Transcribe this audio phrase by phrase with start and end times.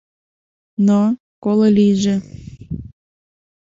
[0.87, 1.01] Но,
[1.43, 2.15] коло лийже...